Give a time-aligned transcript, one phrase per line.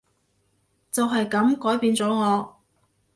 [0.91, 2.59] 就係噉改變咗我